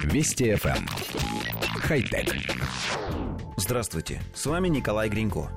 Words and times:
Вести 0.00 0.52
FM. 0.52 0.76
Эм. 0.76 0.86
Хай-тек. 1.80 2.34
Здравствуйте, 3.56 4.20
с 4.34 4.46
вами 4.46 4.68
Николай 4.68 5.08
Гринько. 5.08 5.50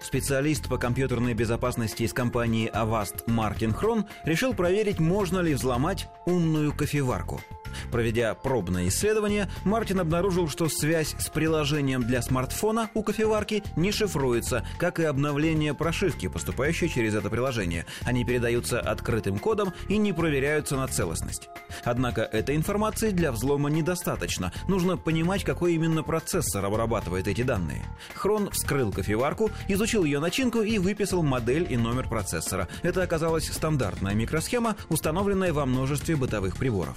Специалист 0.00 0.68
по 0.68 0.78
компьютерной 0.78 1.34
безопасности 1.34 2.02
из 2.04 2.12
компании 2.12 2.70
Avast 2.72 3.24
Мартин 3.26 3.72
Хрон 3.72 4.06
решил 4.24 4.54
проверить, 4.54 5.00
можно 5.00 5.40
ли 5.40 5.54
взломать 5.54 6.08
умную 6.26 6.72
кофеварку– 6.72 7.40
Проведя 7.90 8.34
пробное 8.34 8.88
исследование, 8.88 9.50
Мартин 9.64 10.00
обнаружил, 10.00 10.48
что 10.48 10.68
связь 10.68 11.14
с 11.18 11.28
приложением 11.28 12.02
для 12.02 12.22
смартфона 12.22 12.90
у 12.94 13.02
кофеварки 13.02 13.62
не 13.76 13.92
шифруется, 13.92 14.66
как 14.78 15.00
и 15.00 15.04
обновление 15.04 15.74
прошивки, 15.74 16.28
поступающей 16.28 16.88
через 16.88 17.14
это 17.14 17.30
приложение. 17.30 17.86
Они 18.04 18.24
передаются 18.24 18.80
открытым 18.80 19.38
кодом 19.38 19.72
и 19.88 19.96
не 19.96 20.12
проверяются 20.12 20.76
на 20.76 20.88
целостность. 20.88 21.48
Однако 21.84 22.22
этой 22.22 22.56
информации 22.56 23.10
для 23.10 23.32
взлома 23.32 23.70
недостаточно. 23.70 24.52
Нужно 24.68 24.96
понимать, 24.96 25.44
какой 25.44 25.74
именно 25.74 26.02
процессор 26.02 26.64
обрабатывает 26.64 27.28
эти 27.28 27.42
данные. 27.42 27.84
Хрон 28.14 28.50
вскрыл 28.50 28.92
кофеварку, 28.92 29.50
изучил 29.68 30.04
ее 30.04 30.20
начинку 30.20 30.60
и 30.60 30.78
выписал 30.78 31.22
модель 31.22 31.66
и 31.70 31.76
номер 31.76 32.08
процессора. 32.08 32.68
Это 32.82 33.02
оказалась 33.02 33.50
стандартная 33.50 34.14
микросхема, 34.14 34.76
установленная 34.88 35.52
во 35.52 35.66
множестве 35.66 36.16
бытовых 36.16 36.56
приборов. 36.56 36.96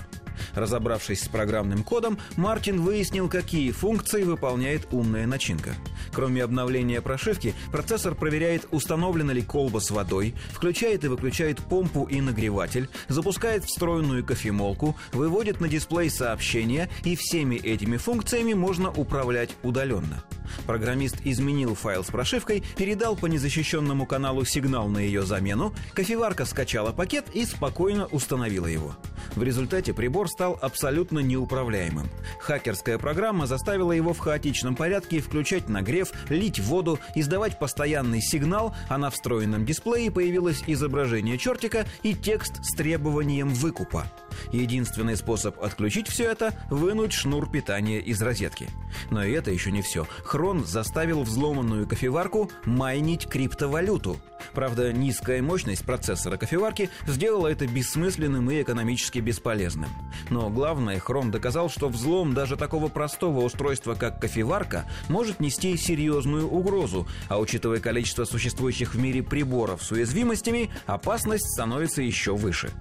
Разобравшись 0.53 1.23
с 1.23 1.27
программным 1.27 1.84
кодом, 1.84 2.17
Мартин 2.35 2.81
выяснил, 2.81 3.30
какие 3.30 3.71
функции 3.71 4.23
выполняет 4.23 4.88
умная 4.91 5.27
начинка. 5.27 5.75
Кроме 6.13 6.44
обновления 6.44 7.02
прошивки, 7.02 7.53
процессор 7.71 8.16
проверяет, 8.16 8.67
установлена 8.71 9.34
ли 9.34 9.41
колба 9.41 9.80
с 9.80 9.91
водой, 9.91 10.35
включает 10.52 11.03
и 11.03 11.08
выключает 11.08 11.59
помпу 11.59 12.05
и 12.05 12.21
нагреватель, 12.21 12.89
запускает 13.08 13.66
встроенную 13.66 14.23
кофемолку, 14.23 14.95
выводит 15.13 15.59
на 15.59 15.67
дисплей 15.67 16.09
сообщения, 16.09 16.89
и 17.03 17.16
всеми 17.16 17.55
этими 17.55 17.97
функциями 17.97 18.53
можно 18.53 18.91
управлять 18.91 19.52
удаленно. 19.63 20.23
Программист 20.66 21.17
изменил 21.23 21.75
файл 21.75 22.03
с 22.03 22.08
прошивкой, 22.08 22.64
передал 22.78 23.16
по 23.16 23.28
незащищенному 23.28 24.06
каналу 24.06 24.45
сигнал 24.45 24.88
на 24.88 25.00
ее 25.00 25.23
замену, 25.23 25.73
кофеварка 25.94 26.45
скачала 26.45 26.92
пакет 26.92 27.25
и 27.34 27.45
спокойно 27.45 28.08
установила 28.08 28.67
его. 28.67 28.95
В 29.36 29.44
результате 29.44 29.94
прибор 29.94 30.30
стал 30.30 30.58
абсолютно 30.61 31.20
неуправляемым. 31.20 32.09
Хакерская 32.39 32.98
программа 32.98 33.48
заставила 33.48 33.92
его 33.92 34.14
в 34.14 34.20
хаотичном 34.20 34.76
порядке 34.76 35.20
включать 35.20 35.70
нагрев, 35.70 36.11
лить 36.30 36.59
воду, 36.59 37.00
издавать 37.16 37.59
постоянный 37.59 38.22
сигнал, 38.22 38.76
а 38.89 38.98
на 38.98 39.09
встроенном 39.09 39.66
дисплее 39.66 40.11
появилось 40.11 40.64
изображение 40.67 41.38
чертика 41.38 41.86
и 42.03 42.14
текст 42.14 42.64
с 42.64 42.76
требованием 42.76 43.50
выкупа. 43.50 44.06
Единственный 44.52 45.17
способ 45.17 45.61
отключить 45.61 46.08
все 46.08 46.25
это– 46.25 46.53
вынуть 46.69 47.14
шнур 47.14 47.50
питания 47.50 48.00
из 48.00 48.22
розетки. 48.22 48.69
Но 49.11 49.23
и 49.23 49.31
это 49.31 49.52
еще 49.52 49.72
не 49.72 49.81
все. 49.81 50.08
Хрон 50.23 50.66
заставил 50.66 51.23
взломанную 51.23 51.88
кофеварку 51.88 52.50
майнить 52.66 53.27
криптовалюту. 53.27 54.19
Правда, 54.53 54.94
низкая 54.94 55.42
мощность 55.42 55.86
процессора 55.86 56.38
кофеварки 56.38 56.89
сделала 57.08 57.47
это 57.47 57.67
бессмысленным 57.67 58.50
и 58.52 58.61
экономически 58.61 59.19
бесполезным. 59.19 59.89
Но 60.30 60.49
главное, 60.49 60.99
Хрон 60.99 61.31
доказал, 61.31 61.70
что 61.70 61.89
взлом 61.89 62.33
даже 62.33 62.55
такого 62.55 62.88
простого 62.88 63.42
устройства, 63.42 63.95
как 63.95 64.20
кофеварка, 64.20 64.86
может 65.09 65.39
нести 65.39 65.75
серьезную 65.77 66.47
угрозу, 66.47 67.08
а 67.27 67.39
учитывая 67.39 67.80
количество 67.80 68.25
существующих 68.25 68.94
в 68.94 68.99
мире 68.99 69.23
приборов 69.23 69.83
с 69.83 69.92
уязвимостями, 69.92 70.70
опасность 70.86 71.52
становится 71.52 72.02
еще 72.02 72.36
выше. 72.36 72.72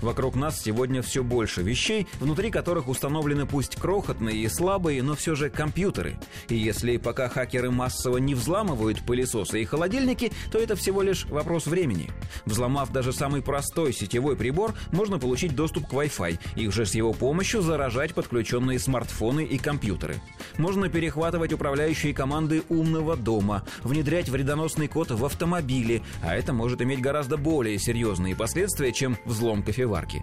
Вокруг 0.00 0.34
нас 0.34 0.60
сегодня 0.60 1.02
все 1.02 1.22
больше 1.22 1.62
вещей, 1.62 2.06
внутри 2.20 2.50
которых 2.50 2.88
установлены 2.88 3.46
пусть 3.46 3.76
крохотные 3.76 4.36
и 4.36 4.48
слабые, 4.48 5.02
но 5.02 5.14
все 5.14 5.34
же 5.34 5.50
компьютеры. 5.50 6.18
И 6.48 6.56
если 6.56 6.96
пока 6.96 7.28
хакеры 7.28 7.70
массово 7.70 8.18
не 8.18 8.34
взламывают 8.34 9.00
пылесосы 9.02 9.62
и 9.62 9.64
холодильники, 9.64 10.32
то 10.50 10.58
это 10.58 10.76
всего 10.76 11.02
лишь 11.02 11.24
вопрос 11.26 11.66
времени. 11.66 12.10
Взломав 12.44 12.92
даже 12.92 13.12
самый 13.12 13.42
простой 13.42 13.92
сетевой 13.92 14.36
прибор, 14.36 14.74
можно 14.92 15.18
получить 15.18 15.54
доступ 15.54 15.88
к 15.88 15.92
Wi-Fi 15.92 16.38
и 16.56 16.68
уже 16.68 16.86
с 16.86 16.94
его 16.94 17.12
помощью 17.12 17.62
заражать 17.62 18.14
подключенные 18.14 18.78
смартфоны 18.78 19.44
и 19.44 19.58
компьютеры. 19.58 20.20
Можно 20.56 20.88
перехватывать 20.88 21.52
управляющие 21.52 22.14
команды 22.14 22.62
умного 22.68 23.16
дома, 23.16 23.64
внедрять 23.82 24.28
вредоносный 24.28 24.88
код 24.88 25.10
в 25.10 25.24
автомобиле, 25.24 26.02
а 26.22 26.34
это 26.34 26.52
может 26.52 26.82
иметь 26.82 27.00
гораздо 27.00 27.36
более 27.36 27.78
серьезные 27.78 28.36
последствия, 28.36 28.92
чем 28.92 29.16
взлом 29.24 29.62
кофеварки. 29.78 30.22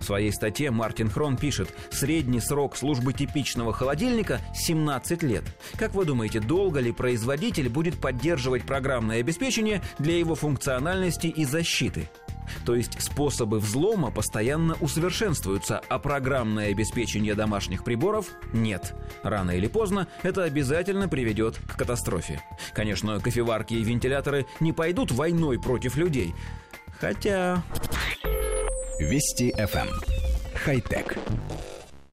В 0.00 0.04
своей 0.04 0.32
статье 0.32 0.70
Мартин 0.70 1.10
Хрон 1.10 1.36
пишет, 1.36 1.74
средний 1.90 2.38
срок 2.38 2.76
службы 2.76 3.12
типичного 3.12 3.72
холодильника 3.72 4.40
17 4.54 5.24
лет. 5.24 5.42
Как 5.76 5.94
вы 5.94 6.04
думаете, 6.04 6.38
долго 6.38 6.78
ли 6.78 6.92
производитель 6.92 7.68
будет 7.68 8.00
поддерживать 8.00 8.62
программное 8.62 9.18
обеспечение 9.18 9.82
для 9.98 10.16
его 10.16 10.36
функциональности 10.36 11.26
и 11.26 11.44
защиты? 11.44 12.08
То 12.64 12.76
есть 12.76 13.02
способы 13.02 13.58
взлома 13.58 14.12
постоянно 14.12 14.76
усовершенствуются, 14.80 15.80
а 15.88 15.98
программное 15.98 16.70
обеспечение 16.70 17.34
домашних 17.34 17.82
приборов 17.82 18.26
нет. 18.52 18.94
Рано 19.24 19.50
или 19.52 19.66
поздно 19.66 20.06
это 20.22 20.44
обязательно 20.44 21.08
приведет 21.08 21.56
к 21.56 21.76
катастрофе. 21.76 22.40
Конечно, 22.72 23.18
кофеварки 23.18 23.74
и 23.74 23.82
вентиляторы 23.82 24.46
не 24.60 24.72
пойдут 24.72 25.10
войной 25.10 25.60
против 25.60 25.96
людей. 25.96 26.34
Хотя... 27.00 27.64
Вести 29.02 29.52
FM. 29.58 29.88
Эм. 29.88 30.00
Хай-тек. 30.54 31.16